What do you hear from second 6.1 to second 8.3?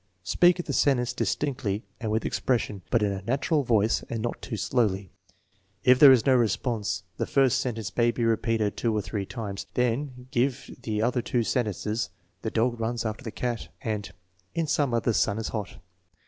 is no response, the first sentence may be